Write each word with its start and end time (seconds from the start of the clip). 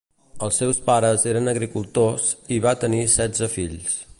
Els 0.45 0.55
seus 0.61 0.79
pares 0.87 1.25
eren 1.33 1.51
agricultors 1.53 2.33
i 2.57 2.61
va 2.67 2.73
tenir 2.85 3.07
setze 3.17 3.55
fills. 3.59 4.01